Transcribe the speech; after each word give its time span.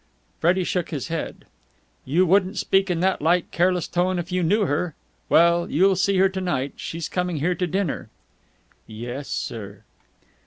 Freddie 0.39 0.63
shook 0.63 0.89
his 0.89 1.09
head. 1.09 1.45
"You 2.05 2.25
wouldn't 2.25 2.57
speak 2.57 2.89
in 2.89 3.01
that 3.01 3.21
light, 3.21 3.51
careless 3.51 3.87
tone 3.87 4.17
if 4.17 4.31
you 4.31 4.41
knew 4.41 4.65
her! 4.65 4.95
Well, 5.29 5.69
you'll 5.69 5.95
see 5.95 6.17
her 6.17 6.29
to 6.29 6.41
night. 6.41 6.73
She's 6.75 7.07
coming 7.07 7.37
here 7.37 7.53
to 7.53 7.67
dinner." 7.67 8.09
"Yes, 8.87 9.27
sir." 9.29 9.83